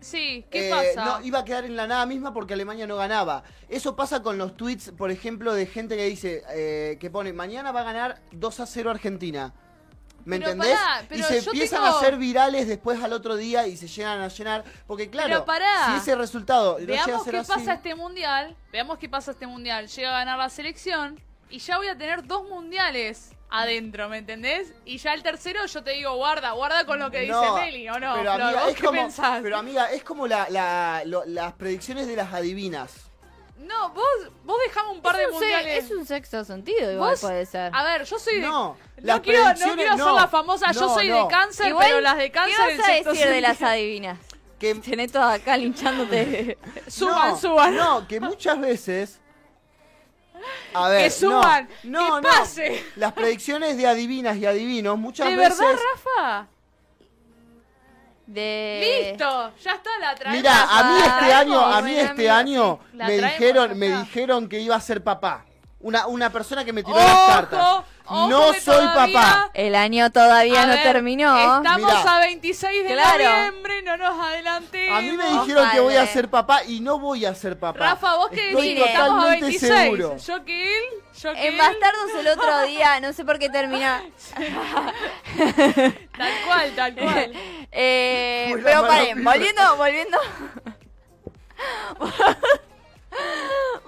Sí, 0.00 0.44
¿qué 0.50 0.66
eh, 0.66 0.70
pasa? 0.70 1.04
No, 1.20 1.24
iba 1.24 1.38
a 1.38 1.44
quedar 1.44 1.64
en 1.64 1.76
la 1.76 1.86
nada 1.86 2.04
misma 2.06 2.34
porque 2.34 2.54
Alemania 2.54 2.88
no 2.88 2.96
ganaba. 2.96 3.44
Eso 3.68 3.94
pasa 3.94 4.20
con 4.20 4.36
los 4.36 4.56
tweets, 4.56 4.90
por 4.90 5.12
ejemplo, 5.12 5.54
de 5.54 5.64
gente 5.66 5.96
que 5.96 6.06
dice, 6.06 6.42
eh, 6.50 6.96
que 6.98 7.08
pone, 7.08 7.32
mañana 7.32 7.70
va 7.70 7.82
a 7.82 7.84
ganar 7.84 8.20
2 8.32 8.60
a 8.60 8.66
0 8.66 8.90
Argentina. 8.90 9.54
¿Me 10.24 10.38
Pero 10.38 10.50
entendés? 10.52 10.76
pará, 10.76 11.02
y 11.02 11.06
pero 11.08 11.26
se 11.28 11.38
empiezan 11.38 11.82
tengo- 11.82 11.94
a 11.94 11.98
hacer 11.98 12.16
virales 12.16 12.66
después 12.66 13.00
al 13.02 13.12
otro 13.12 13.36
día 13.36 13.66
y 13.68 13.76
se 13.76 13.86
llegan 13.86 14.20
a 14.20 14.26
llenar. 14.28 14.64
Porque 14.88 15.08
claro, 15.08 15.28
Pero 15.28 15.44
pará. 15.44 15.86
si 15.92 15.96
ese 15.98 16.14
resultado 16.16 16.74
no 16.74 16.78
llega 16.80 17.02
a 17.02 17.06
Veamos 17.06 17.24
ser 17.24 17.32
qué 17.34 17.38
así, 17.40 17.52
pasa 17.52 17.72
este 17.74 17.94
mundial. 17.94 18.56
Veamos 18.72 18.98
qué 18.98 19.08
pasa 19.08 19.30
este 19.32 19.46
mundial. 19.46 19.86
Llega 19.88 20.08
a 20.10 20.18
ganar 20.18 20.38
la 20.38 20.48
selección 20.48 21.20
y 21.48 21.58
ya 21.58 21.76
voy 21.76 21.86
a 21.88 21.96
tener 21.96 22.24
dos 22.26 22.48
mundiales 22.48 23.30
adentro, 23.52 24.08
¿me 24.08 24.18
entendés? 24.18 24.72
Y 24.84 24.98
ya 24.98 25.12
el 25.14 25.22
tercero 25.22 25.64
yo 25.66 25.84
te 25.84 25.92
digo, 25.92 26.16
guarda, 26.16 26.52
guarda 26.52 26.84
con 26.86 26.98
lo 26.98 27.10
que 27.10 27.20
dice 27.20 27.32
No, 27.32 27.54
Meli, 27.56 27.88
¿o 27.88 28.00
no? 28.00 28.14
Pero 28.14 28.34
Flor? 28.34 28.40
amiga, 28.42 28.64
¿Vos 28.64 28.74
qué 28.74 28.84
como, 28.86 29.00
pensás? 29.02 29.40
pero 29.42 29.56
amiga, 29.58 29.92
es 29.92 30.02
como 30.02 30.26
la, 30.26 30.48
la- 30.50 31.02
lo- 31.04 31.24
las 31.26 31.52
predicciones 31.52 32.06
de 32.06 32.16
las 32.16 32.32
adivinas. 32.32 32.92
No, 33.58 33.90
vos, 33.90 34.04
vos 34.44 34.56
dejame 34.66 34.90
un 34.90 35.02
par 35.02 35.16
de 35.16 35.26
un, 35.26 35.32
mundiales. 35.34 35.84
es 35.84 35.90
un 35.92 36.04
sexto 36.04 36.44
sentido, 36.44 36.90
igual 36.90 37.10
Vos- 37.12 37.20
puede 37.20 37.46
ser. 37.46 37.70
A 37.72 37.84
ver, 37.84 38.04
yo 38.04 38.18
soy 38.18 38.36
de... 38.36 38.40
No, 38.40 38.50
No, 38.52 38.76
las 38.96 39.20
quiero, 39.20 39.44
no 39.44 39.54
quiero 39.54 39.96
ser 39.96 39.98
no, 39.98 40.16
la 40.16 40.26
famosa, 40.28 40.72
yo 40.72 40.80
no, 40.80 40.94
soy 40.94 41.08
no. 41.08 41.22
de 41.24 41.28
cáncer, 41.30 41.68
Igual, 41.68 41.86
pero 41.86 42.00
las 42.00 42.16
de 42.18 42.30
cáncer 42.32 42.56
¿Qué 42.70 42.78
vas 42.78 42.88
a 42.88 42.92
decir 43.10 43.28
de 43.28 43.40
las 43.40 43.62
adivinas? 43.62 44.18
Que, 44.58 44.74
Tenés 44.76 45.12
todas 45.12 45.40
acá 45.40 45.56
linchándote. 45.56 46.56
Suban, 46.88 47.30
no, 47.30 47.36
suban. 47.38 47.76
No, 47.76 48.08
que 48.08 48.18
muchas 48.20 48.60
veces. 48.60 49.20
A 50.74 50.88
ver, 50.88 51.04
Que 51.04 51.10
suban, 51.10 51.68
no, 51.84 52.16
que 52.16 52.22
no, 52.22 52.28
pase. 52.28 52.84
Las 52.96 53.12
predicciones 53.12 53.76
de 53.76 53.86
adivinas 53.86 54.36
y 54.36 54.46
adivinos 54.46 54.98
muchas 54.98 55.28
¿De 55.28 55.36
veces. 55.36 55.58
verdad, 55.58 55.76
Rafa? 55.94 56.46
De... 58.26 59.08
Listo, 59.10 59.52
ya 59.62 59.72
está, 59.72 59.90
la 60.00 60.14
traemos. 60.14 60.38
Mira, 60.38 60.62
a 60.62 60.84
mí 60.84 61.00
este 61.02 61.32
año, 61.34 61.60
a 61.60 61.82
mí 61.82 61.94
este 61.94 62.30
año 62.30 62.80
me 62.92 63.18
dijeron, 63.18 63.78
me 63.78 63.88
dijeron 63.98 64.48
que 64.48 64.60
iba 64.60 64.76
a 64.76 64.80
ser 64.80 65.02
papá. 65.02 65.44
Una, 65.82 66.06
una 66.06 66.30
persona 66.30 66.64
que 66.64 66.72
me 66.72 66.82
tiró 66.84 66.96
Ojo, 66.96 67.04
las 67.06 67.36
cartas. 67.36 67.60
ojo 68.06 68.28
no 68.28 68.52
que 68.52 68.60
soy 68.60 68.76
todavía- 68.86 69.20
papá. 69.20 69.50
El 69.54 69.74
año 69.74 70.10
todavía 70.10 70.62
A 70.62 70.66
no 70.66 70.74
ver, 70.74 70.82
terminó. 70.82 71.36
Estamos 71.56 71.92
Mirá. 71.92 72.16
a 72.16 72.20
26 72.20 72.84
de 72.84 72.92
Claro. 72.94 73.24
noviembre, 73.24 73.82
no 73.82 73.96
nos 73.96 74.20
adelantemos. 74.24 74.98
A 74.98 75.00
mí 75.00 75.12
me 75.12 75.24
dijeron 75.24 75.70
que 75.70 75.80
voy 75.80 75.96
a 75.96 76.06
ser 76.06 76.28
papá 76.28 76.62
y 76.64 76.80
no 76.80 76.98
voy 76.98 77.24
a 77.24 77.34
ser 77.34 77.58
papá. 77.58 77.78
Rafa, 77.80 78.16
vos 78.16 78.28
qué 78.30 78.50
Estoy 78.50 78.68
decís, 78.74 78.86
estamos 78.86 79.10
a 79.10 79.14
totalmente 79.16 79.46
26. 79.46 79.72
seguro. 79.82 80.16
Yo 80.18 80.44
que 80.44 80.78
él, 80.78 80.84
yo 81.20 81.32
que 81.32 81.46
En 81.48 81.52
él. 81.54 81.58
Bastardos 81.58 82.10
el 82.20 82.28
otro 82.28 82.62
día, 82.66 83.00
no 83.00 83.12
sé 83.12 83.24
por 83.24 83.38
qué 83.38 83.48
terminó. 83.50 83.88
Tal 86.16 86.32
cual, 86.46 86.72
tal 86.76 86.94
cual. 86.94 87.32
Eh, 87.74 88.54
pero 88.62 88.86
paren, 88.86 89.24
volviendo, 89.24 89.76
volviendo. 89.76 90.18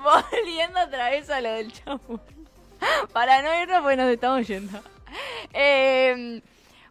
volviendo 0.04 0.80
otra 0.86 1.10
vez 1.10 1.28
a 1.30 1.40
lo 1.40 1.50
del 1.52 1.72
chamu. 1.72 2.18
Para 3.12 3.42
no 3.42 3.62
irnos, 3.62 3.82
pues 3.82 3.96
nos 3.96 4.10
estamos 4.10 4.46
yendo. 4.46 4.78
Eh, 5.52 6.42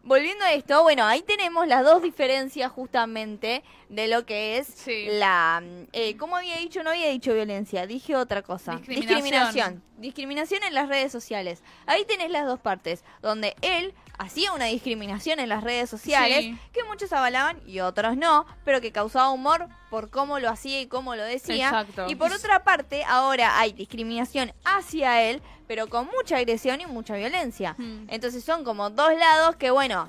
volviendo 0.02 0.44
a 0.44 0.52
esto, 0.52 0.82
bueno, 0.82 1.04
ahí 1.04 1.22
tenemos 1.22 1.66
las 1.68 1.84
dos 1.84 2.02
diferencias 2.02 2.70
justamente 2.72 3.62
de 3.88 4.08
lo 4.08 4.26
que 4.26 4.58
es 4.58 4.66
Sí. 4.66 5.06
la... 5.08 5.62
Eh, 5.92 6.16
¿Cómo 6.16 6.36
había 6.36 6.56
dicho? 6.56 6.82
No 6.82 6.90
había 6.90 7.08
dicho 7.08 7.32
violencia, 7.34 7.86
dije 7.86 8.16
otra 8.16 8.42
cosa. 8.42 8.76
Discriminación. 8.76 9.14
Discriminación. 9.22 9.82
Discriminación 9.98 10.62
en 10.64 10.74
las 10.74 10.88
redes 10.88 11.12
sociales. 11.12 11.62
Ahí 11.86 12.04
tenés 12.04 12.30
las 12.30 12.46
dos 12.46 12.58
partes, 12.60 13.04
donde 13.22 13.54
él 13.62 13.94
hacía 14.18 14.52
una 14.52 14.66
discriminación 14.66 15.40
en 15.40 15.48
las 15.48 15.62
redes 15.64 15.90
sociales 15.90 16.38
Sí. 16.40 16.58
que 16.72 16.84
muchos 16.84 17.12
avalaban 17.12 17.60
y 17.66 17.80
otros 17.80 18.16
no, 18.16 18.46
pero 18.64 18.80
que 18.80 18.92
causaba 18.92 19.30
humor 19.30 19.68
por 19.90 20.10
cómo 20.10 20.38
lo 20.38 20.48
hacía 20.50 20.80
y 20.80 20.86
cómo 20.86 21.14
lo 21.16 21.24
decía. 21.24 21.66
Exacto. 21.68 22.06
Y 22.08 22.14
por 22.14 22.32
otra 22.32 22.64
parte, 22.64 23.04
ahora 23.04 23.58
hay 23.58 23.72
discriminación 23.72 24.52
hacia 24.64 25.22
él, 25.22 25.42
pero 25.66 25.88
con 25.88 26.06
mucha 26.06 26.36
agresión 26.36 26.80
y 26.80 26.86
mucha 26.86 27.14
violencia. 27.16 27.74
Hmm. 27.78 28.06
Entonces 28.08 28.44
son 28.44 28.64
como 28.64 28.90
dos 28.90 29.12
lados 29.18 29.56
que, 29.56 29.70
bueno, 29.70 30.08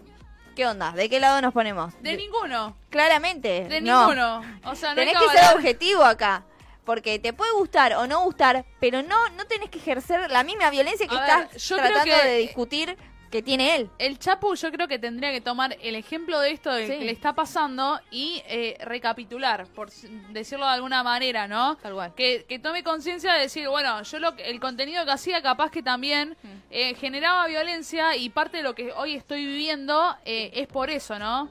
¿qué 0.55 0.65
onda? 0.67 0.91
¿De 0.91 1.09
qué 1.09 1.19
lado 1.19 1.41
nos 1.41 1.53
ponemos? 1.53 1.93
De 2.01 2.15
ninguno, 2.17 2.75
Claramente. 2.89 3.65
de 3.67 3.81
no. 3.81 4.01
ninguno. 4.07 4.41
O 4.65 4.75
sea, 4.75 4.89
no 4.89 4.95
Tenés 4.95 5.15
que 5.17 5.37
ser 5.37 5.55
objetivo 5.55 6.03
acá. 6.03 6.43
Porque 6.85 7.17
te 7.17 7.33
puede 7.33 7.51
gustar 7.53 7.93
o 7.95 8.05
no 8.05 8.23
gustar, 8.25 8.63
pero 8.79 9.01
no 9.01 9.29
no 9.31 9.45
tenés 9.45 9.71
que 9.71 9.79
ejercer 9.79 10.29
la 10.29 10.43
misma 10.43 10.69
violencia 10.69 11.07
que 11.07 11.15
A 11.15 11.19
estás 11.21 11.51
ver, 11.51 11.59
yo 11.59 11.77
creo 11.77 11.87
tratando 11.91 12.15
que- 12.21 12.27
de 12.27 12.37
discutir 12.37 12.97
que 13.31 13.41
tiene 13.41 13.75
él. 13.75 13.89
El 13.99 14.17
Chapu 14.19 14.55
yo 14.55 14.71
creo 14.71 14.87
que 14.87 14.97
tendría 14.99 15.31
que 15.31 15.41
tomar 15.41 15.75
el 15.81 15.95
ejemplo 15.95 16.39
de 16.39 16.51
esto 16.51 16.71
de 16.71 16.87
Sí. 16.87 16.99
que 16.99 17.05
le 17.05 17.11
está 17.11 17.33
pasando 17.33 17.99
y 18.11 18.41
eh, 18.47 18.77
recapitular, 18.83 19.67
por 19.67 19.89
decirlo 20.31 20.65
de 20.65 20.71
alguna 20.71 21.03
manera, 21.03 21.47
¿no? 21.47 21.75
Tal 21.77 21.93
cual. 21.93 22.13
Que, 22.15 22.45
que 22.47 22.59
tome 22.59 22.83
conciencia 22.83 23.33
de 23.33 23.41
decir, 23.41 23.67
bueno, 23.67 24.01
yo 24.03 24.19
lo, 24.19 24.35
que- 24.35 24.49
el 24.49 24.59
contenido 24.59 25.03
que 25.05 25.11
hacía 25.11 25.41
capaz 25.41 25.71
que 25.71 25.83
también 25.83 26.37
Mm. 26.43 26.47
eh, 26.71 26.95
generaba 26.95 27.47
violencia 27.47 28.15
y 28.15 28.29
parte 28.29 28.57
de 28.57 28.63
lo 28.63 28.73
que 28.75 28.91
hoy 28.93 29.15
estoy 29.15 29.45
viviendo 29.45 30.15
eh, 30.25 30.51
es 30.53 30.67
por 30.67 30.89
eso, 30.89 31.19
¿no? 31.19 31.49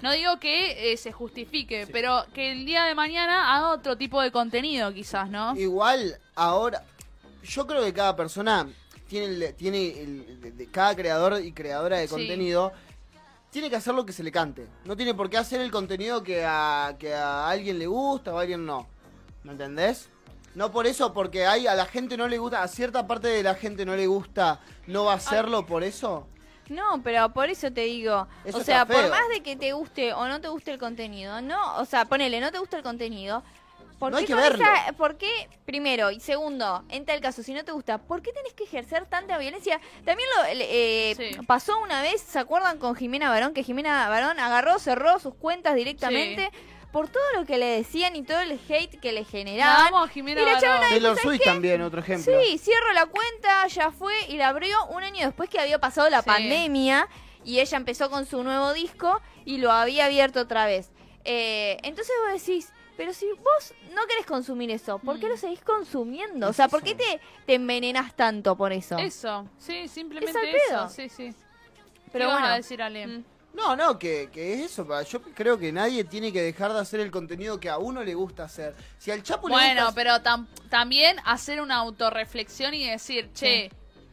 No 0.00 0.12
digo 0.12 0.38
que 0.40 0.92
eh, 0.92 0.96
se 0.96 1.12
justifique, 1.12 1.84
Sí. 1.84 1.92
pero 1.92 2.24
que 2.32 2.52
el 2.52 2.64
día 2.64 2.84
de 2.84 2.94
mañana 2.94 3.54
haga 3.54 3.68
otro 3.68 3.98
tipo 3.98 4.22
de 4.22 4.30
contenido 4.30 4.94
quizás, 4.94 5.28
¿no? 5.28 5.54
Igual, 5.56 6.16
ahora, 6.34 6.82
yo 7.44 7.66
creo 7.66 7.84
que 7.84 7.92
cada 7.92 8.16
persona 8.16 8.66
tiene, 9.08 9.26
el- 9.26 9.54
tiene 9.54 10.00
el- 10.00 10.40
de- 10.40 10.52
de- 10.52 10.66
cada 10.66 10.94
creador 10.94 11.40
y 11.44 11.52
creadora 11.52 11.96
de 11.98 12.06
Sí. 12.06 12.14
contenido 12.14 12.72
tiene 13.50 13.70
que 13.70 13.76
hacer 13.76 13.94
lo 13.94 14.04
que 14.06 14.12
se 14.12 14.22
le 14.22 14.30
cante. 14.30 14.66
No 14.84 14.96
tiene 14.96 15.14
por 15.14 15.28
qué 15.30 15.38
hacer 15.38 15.60
el 15.60 15.70
contenido 15.70 16.22
que 16.22 16.44
a, 16.44 16.94
que 16.98 17.14
a 17.14 17.48
alguien 17.48 17.78
le 17.78 17.86
gusta 17.86 18.32
o 18.34 18.38
a 18.38 18.42
alguien 18.42 18.64
no. 18.66 18.86
¿Me 19.42 19.52
entendés? 19.52 20.08
No 20.54 20.70
por 20.72 20.86
eso, 20.86 21.12
porque 21.12 21.46
hay, 21.46 21.66
a 21.66 21.74
la 21.74 21.86
gente 21.86 22.16
no 22.16 22.28
le 22.28 22.38
gusta, 22.38 22.62
a 22.62 22.68
cierta 22.68 23.06
parte 23.06 23.28
de 23.28 23.42
la 23.42 23.54
gente 23.54 23.84
no 23.86 23.96
le 23.96 24.06
gusta, 24.06 24.60
no 24.86 25.04
va 25.04 25.12
a 25.12 25.16
hacerlo 25.16 25.64
por 25.66 25.82
eso. 25.84 26.26
No, 26.68 27.00
pero 27.02 27.30
por 27.32 27.48
eso 27.48 27.72
te 27.72 27.82
digo, 27.82 28.26
Eso 28.44 28.58
o 28.58 28.60
sea, 28.62 28.84
por 28.84 29.08
más 29.08 29.28
de 29.32 29.42
que 29.42 29.56
te 29.56 29.72
guste 29.72 30.12
o 30.12 30.26
no 30.28 30.40
te 30.40 30.48
guste 30.48 30.70
el 30.72 30.78
contenido, 30.78 31.40
no, 31.40 31.76
o 31.78 31.84
sea, 31.86 32.04
ponele, 32.04 32.40
no 32.40 32.50
te 32.52 32.58
gusta 32.58 32.76
el 32.76 32.82
contenido, 32.82 33.42
¿por 33.98 34.12
No 34.12 34.18
hay 34.18 34.24
qué 34.24 34.28
que 34.28 34.32
con 34.34 34.42
verlo. 34.42 34.64
esa- 34.64 34.92
por 34.92 35.16
qué, 35.18 35.48
primero, 35.64 36.10
y 36.10 36.20
segundo, 36.20 36.84
en 36.88 37.04
tal 37.04 37.20
caso, 37.20 37.42
si 37.42 37.52
no 37.52 37.64
te 37.64 37.72
gusta, 37.72 37.98
¿por 37.98 38.22
qué 38.22 38.32
tenés 38.32 38.52
que 38.54 38.64
ejercer 38.64 39.06
tanta 39.06 39.38
violencia? 39.38 39.80
También 40.04 40.28
lo 40.36 40.54
le- 40.54 41.10
eh, 41.10 41.14
Sí. 41.16 41.36
pasó 41.46 41.78
una 41.80 42.00
vez, 42.02 42.20
¿se 42.20 42.38
acuerdan 42.38 42.78
con 42.78 42.94
Jimena 42.94 43.28
Barón? 43.30 43.54
Que 43.54 43.62
Jimena 43.64 44.08
Barón 44.08 44.38
agarró, 44.40 44.78
cerró 44.78 45.18
sus 45.18 45.34
cuentas 45.34 45.74
directamente 45.74 46.50
por 46.92 47.08
todo 47.08 47.22
lo 47.34 47.44
que 47.44 47.58
le 47.58 47.66
decían 47.66 48.16
y 48.16 48.22
todo 48.22 48.40
el 48.40 48.58
hate 48.68 48.98
que 49.00 49.12
le 49.12 49.24
generaban. 49.24 49.92
Vamos, 49.92 50.10
Jimena 50.10 50.40
Y 50.40 50.44
la 50.44 50.52
también, 51.44 51.82
otro 51.82 52.00
ejemplo. 52.00 52.32
Sí, 52.42 52.56
cierro 52.58 52.92
la 52.94 53.06
cuenta, 53.06 53.66
ya 53.66 53.90
fue 53.90 54.14
y 54.28 54.36
la 54.36 54.48
abrió 54.48 54.86
un 54.86 55.02
año 55.02 55.26
después 55.26 55.50
que 55.50 55.58
había 55.60 55.78
pasado 55.80 56.08
la 56.08 56.22
Sí. 56.22 56.26
pandemia 56.28 57.08
y 57.44 57.60
ella 57.60 57.76
empezó 57.76 58.08
con 58.10 58.24
su 58.26 58.42
nuevo 58.42 58.72
disco 58.72 59.20
y 59.44 59.58
lo 59.58 59.70
había 59.72 60.06
abierto 60.06 60.40
otra 60.40 60.64
vez. 60.66 60.90
Eh, 61.24 61.76
entonces 61.82 62.14
vos 62.24 62.40
decís, 62.40 62.72
pero 62.98 63.14
si 63.14 63.26
vos 63.32 63.74
no 63.94 64.06
querés 64.06 64.26
consumir 64.26 64.70
eso, 64.72 64.98
¿por 64.98 65.18
qué 65.18 65.26
Mm. 65.26 65.30
lo 65.30 65.36
seguís 65.38 65.62
consumiendo? 65.62 66.48
O 66.48 66.50
Es 66.50 66.56
sea, 66.56 66.68
¿por 66.68 66.82
qué 66.82 66.94
te, 66.94 67.20
te 67.46 67.54
envenenás 67.54 68.14
tanto 68.14 68.56
por 68.56 68.72
eso? 68.74 68.98
Eso, 68.98 69.48
sí, 69.56 69.88
simplemente 69.88 70.36
al 70.38 70.44
eso, 70.48 70.56
pedo. 70.68 70.88
sí, 70.90 71.08
sí. 71.08 71.32
Pero 71.32 72.12
Pero 72.12 72.24
bueno, 72.26 72.40
bueno. 72.40 72.54
a 72.54 72.56
decir 72.56 72.82
Ale? 72.82 73.06
Mm. 73.06 73.24
No, 73.54 73.74
no, 73.76 73.98
que, 73.98 74.28
que 74.32 74.52
es 74.54 74.70
eso. 74.72 74.86
Yo 75.04 75.22
creo 75.22 75.58
que 75.58 75.72
nadie 75.72 76.04
tiene 76.04 76.32
que 76.32 76.42
dejar 76.42 76.72
de 76.72 76.80
hacer 76.80 77.00
el 77.00 77.10
contenido 77.10 77.58
que 77.58 77.68
a 77.70 77.78
uno 77.78 78.04
le 78.04 78.14
gusta 78.14 78.44
hacer. 78.44 78.74
Si 78.98 79.10
al 79.10 79.22
Chapo 79.22 79.48
le 79.48 79.54
Bueno, 79.54 79.86
gusta... 79.86 79.94
pero 79.94 80.10
tam- 80.22 80.46
también 80.68 81.16
hacer 81.24 81.60
una 81.60 81.76
autorreflexión 81.76 82.74
y 82.74 82.88
decir, 82.88 83.30
che, 83.32 83.70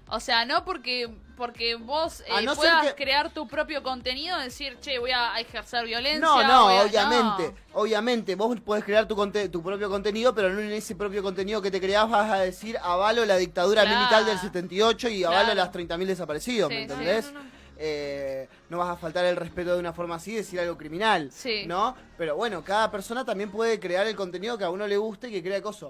o 0.10 0.20
sea, 0.20 0.46
no 0.46 0.64
porque 0.66 1.10
porque 1.36 1.76
vos 1.76 2.22
eh, 2.28 2.44
no 2.46 2.56
puedas 2.56 2.86
que- 2.94 2.96
crear 3.04 3.30
tu 3.34 3.46
propio 3.46 3.84
contenido, 3.84 4.40
decir, 4.40 4.78
che, 4.80 5.00
voy 5.00 5.12
a 5.12 5.38
ejercer 5.38 5.86
violencia. 5.86 6.20
No, 6.22 6.42
no, 6.44 6.70
a- 6.70 6.84
obviamente. 6.86 7.54
no. 7.74 7.82
Obviamente, 7.82 8.36
vos 8.36 8.58
podés 8.62 8.86
crear 8.86 9.06
tu, 9.06 9.18
conte- 9.18 9.50
tu 9.50 9.62
propio 9.62 9.90
contenido, 9.90 10.34
pero 10.34 10.50
no 10.50 10.62
en 10.62 10.72
ese 10.72 10.96
propio 10.96 11.22
contenido 11.22 11.62
que 11.62 11.70
te 11.72 11.82
creás 11.82 12.10
vas 12.10 12.32
a 12.32 12.40
decir 12.40 12.78
avalo 12.82 13.26
la 13.26 13.36
dictadura 13.36 13.82
Claro. 13.82 13.98
militar 13.98 14.24
del 14.24 14.40
78 14.40 15.10
y 15.10 15.26
avalo 15.26 15.42
Claro. 15.52 15.56
las 15.56 15.72
30.000 15.74 16.08
desaparecidos, 16.08 16.70
¿me 16.70 16.76
Sí, 16.78 16.86
sí, 16.86 16.92
entendés? 16.94 17.34
no, 17.34 17.44
no. 17.44 17.56
Eh, 17.78 18.48
no 18.70 18.78
vas 18.78 18.90
a 18.90 18.96
faltar 18.96 19.26
el 19.26 19.36
respeto 19.36 19.74
de 19.74 19.80
una 19.82 19.92
forma 19.92 20.16
así 20.16 20.34
decir 20.34 20.58
algo 20.62 20.78
criminal, 20.78 21.30
Sí. 21.34 21.66
¿no? 21.68 21.94
Pero 22.18 22.38
bueno, 22.38 22.64
cada 22.64 22.90
persona 22.90 23.26
también 23.26 23.52
puede 23.52 23.82
crear 23.82 24.08
el 24.08 24.16
contenido 24.16 24.58
que 24.58 24.64
a 24.64 24.70
uno 24.70 24.88
le 24.88 24.96
guste 24.96 25.28
y 25.28 25.32
que 25.34 25.44
crea 25.44 25.62
cosas. 25.62 25.90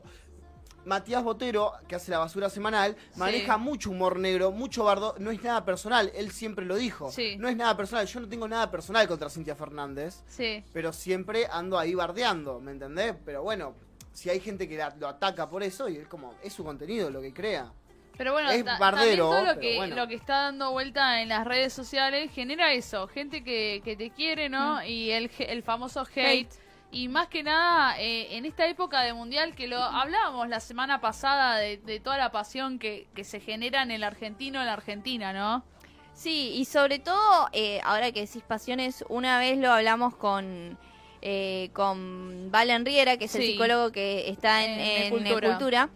Matías 0.86 1.24
Botero, 1.24 1.74
que 1.88 1.96
hace 1.96 2.12
la 2.12 2.20
basura 2.20 2.50
semanal, 2.50 2.96
maneja 3.15 3.58
mucho 3.58 3.89
humor 3.89 4.20
negro, 4.20 4.51
mucho 4.51 4.84
bardo, 4.84 5.15
no 5.20 5.32
es 5.32 5.42
nada 5.44 5.65
personal, 5.65 6.12
él 6.15 6.32
siempre 6.32 6.65
lo 6.65 6.75
dijo. 6.75 7.12
Sí. 7.12 7.36
No 7.38 7.48
es 7.50 7.56
nada 7.58 7.75
personal, 7.75 8.06
yo 8.08 8.20
no 8.20 8.30
tengo 8.30 8.48
nada 8.48 8.70
personal 8.72 9.08
contra 9.08 9.30
Cintia 9.30 9.56
Fernández 9.56 10.24
Sí. 10.27 10.63
pero 10.74 10.94
siempre 10.94 11.48
ando 11.51 11.77
ahí 11.80 11.96
bardeando, 11.96 12.60
¿me 12.60 12.72
entendés? 12.72 13.15
Pero 13.25 13.44
bueno, 13.44 13.75
si 14.13 14.30
hay 14.30 14.39
gente 14.39 14.70
que 14.70 14.77
la- 14.77 14.96
lo 15.00 15.08
ataca 15.08 15.50
por 15.50 15.63
eso, 15.63 15.89
y 15.89 15.98
es 15.98 16.08
como, 16.08 16.36
es 16.44 16.54
su 16.54 16.63
contenido 16.63 17.10
lo 17.10 17.22
que 17.22 17.34
crea. 17.34 17.72
Pero 18.18 18.32
bueno, 18.32 18.50
Es 18.50 18.63
bardero, 18.63 19.25
todo 19.30 19.39
lo 19.42 19.46
pero 19.50 19.60
que, 19.60 19.75
bueno. 19.75 19.96
lo 19.98 20.08
que 20.08 20.15
está 20.15 20.44
dando 20.44 20.72
vuelta 20.72 21.22
en 21.22 21.27
las 21.27 21.46
redes 21.46 21.74
sociales 21.74 22.32
genera 22.32 22.72
eso, 22.72 23.08
gente 23.10 23.44
que, 23.44 23.82
que 23.84 23.98
te 23.98 24.12
quiere, 24.12 24.48
¿no? 24.48 24.82
Y 24.86 25.12
el, 25.12 25.27
ge- 25.27 25.51
el 25.51 25.63
famoso 25.63 26.04
hate. 26.15 26.48
Mm. 26.48 26.54
Hate. 26.54 26.65
Y 26.96 27.10
más 27.10 27.28
que 27.28 27.44
nada, 27.44 28.00
eh, 28.00 28.38
en 28.38 28.46
esta 28.46 28.66
época 28.68 29.02
de 29.02 29.12
mundial, 29.14 29.54
que 29.54 29.68
lo 29.68 29.84
hablábamos 29.84 30.48
la 30.48 30.62
semana 30.62 31.02
pasada 31.02 31.58
de, 31.58 31.75
de 31.75 32.00
toda 32.00 32.18
la 32.18 32.32
pasión 32.32 32.80
que, 32.80 33.08
que 33.14 33.25
se 33.25 33.42
genera 33.42 33.84
en 33.84 33.92
el 33.92 34.02
argentino 34.02 34.62
en 34.62 34.68
la 34.68 34.74
Argentina, 34.74 35.34
¿no? 35.34 35.66
Sí, 36.14 36.54
y 36.56 36.64
sobre 36.64 37.00
todo, 37.00 37.50
eh, 37.52 37.82
ahora 37.84 38.14
que 38.14 38.22
decís 38.22 38.44
pasiones, 38.48 39.04
una 39.10 39.40
vez 39.40 39.58
lo 39.58 39.74
hablamos 39.74 40.16
con, 40.16 40.78
eh, 41.22 41.70
con 41.74 42.50
Valen 42.50 42.86
Riera, 42.86 43.18
que 43.18 43.25
es 43.25 43.36
el 43.36 43.42
psicólogo 43.42 43.92
que 43.92 44.30
está 44.30 44.64
en, 44.64 44.80
En 44.80 44.80
en 44.80 45.24
Necultura. 45.24 45.48
Necultura, 45.50 45.90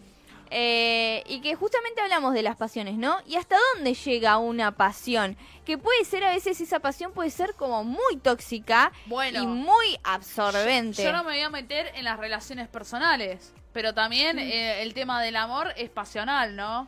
eh, 0.51 1.23
y 1.27 1.41
que 1.41 1.55
justamente 1.55 2.01
hablamos 2.01 2.33
de 2.33 2.41
las 2.43 2.55
pasiones, 2.55 2.95
¿no? 2.95 3.17
Y 3.25 3.35
hasta 3.35 3.55
dónde 3.75 3.93
llega 3.93 4.37
una 4.37 4.71
pasión, 4.75 5.37
que 5.65 5.77
puede 5.77 6.03
ser 6.05 6.23
a 6.23 6.31
veces 6.31 6.59
esa 6.61 6.79
pasión 6.79 7.11
puede 7.13 7.29
ser 7.29 7.53
como 7.55 7.83
muy 7.83 8.17
tóxica 8.21 8.91
Bueno. 9.05 9.43
y 9.43 9.47
muy 9.47 9.97
absorbente. 10.03 11.03
Yo 11.03 11.11
no 11.11 11.23
me 11.23 11.31
voy 11.31 11.41
a 11.41 11.49
meter 11.49 11.91
en 11.95 12.03
las 12.05 12.17
relaciones 12.19 12.67
personales, 12.67 13.53
pero 13.73 13.93
también 13.93 14.37
Mm. 14.37 14.39
eh, 14.39 14.81
el 14.81 14.93
tema 14.93 15.21
del 15.21 15.35
amor 15.35 15.73
es 15.77 15.89
pasional, 15.89 16.55
¿no? 16.55 16.87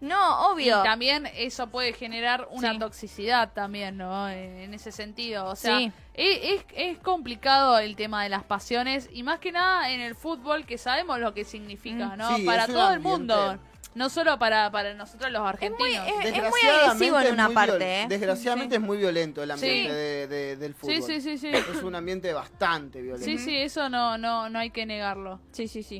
No, 0.00 0.52
obvio. 0.52 0.80
Y 0.80 0.82
también 0.84 1.28
eso 1.34 1.66
puede 1.68 1.92
generar 1.92 2.46
una 2.50 2.72
Sí. 2.72 2.78
toxicidad 2.78 3.52
también, 3.52 3.96
¿no? 3.96 4.28
En 4.28 4.72
ese 4.72 4.92
sentido. 4.92 5.46
O 5.46 5.56
sea, 5.56 5.78
Sí. 5.78 5.92
es, 6.14 6.38
es, 6.60 6.64
es 6.76 6.98
complicado 6.98 7.78
el 7.78 7.96
tema 7.96 8.22
de 8.22 8.28
las 8.28 8.44
pasiones 8.44 9.08
y 9.12 9.22
más 9.24 9.40
que 9.40 9.50
nada 9.50 9.90
en 9.90 10.00
el 10.00 10.14
fútbol 10.14 10.66
que 10.66 10.78
sabemos 10.78 11.18
lo 11.18 11.34
que 11.34 11.44
significa, 11.44 12.06
Mm. 12.10 12.16
¿no? 12.16 12.36
Sí, 12.36 12.42
para 12.44 12.66
todo 12.66 12.92
el 12.92 13.00
mundo. 13.00 13.58
No 13.94 14.10
solo 14.10 14.38
para, 14.38 14.70
para 14.70 14.94
nosotros 14.94 15.32
los 15.32 15.40
Es 15.60 15.70
muy, 15.72 15.96
argentinos. 15.96 16.06
es- 16.24 16.32
es 16.36 16.50
muy 16.50 16.60
agresivo 16.70 17.18
en 17.20 17.32
una 17.32 17.46
muy 17.46 17.54
parte, 17.54 18.02
¿eh? 18.02 18.06
Desgraciadamente 18.08 18.76
es 18.76 18.80
muy 18.80 18.96
violento 18.98 19.42
el 19.42 19.50
ambiente 19.50 19.88
Sí. 19.90 19.94
de- 19.96 20.26
de- 20.28 20.56
del 20.56 20.74
fútbol. 20.74 20.94
Sí, 20.94 21.02
sí, 21.02 21.20
sí, 21.20 21.38
sí. 21.38 21.48
Es 21.48 21.82
un 21.82 21.96
ambiente 21.96 22.32
bastante 22.32 23.00
violento. 23.02 23.24
Sí, 23.24 23.38
sí, 23.38 23.56
eso 23.56 23.88
no, 23.88 24.16
no, 24.16 24.48
no 24.50 24.58
hay 24.60 24.70
que 24.70 24.86
negarlo. 24.86 25.40
Sí, 25.50 25.66
sí, 25.66 25.82
sí. 25.82 25.96